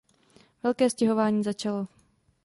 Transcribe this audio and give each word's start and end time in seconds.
Velké 0.63 0.89
stěhování 0.89 1.43
začalo. 1.43 1.87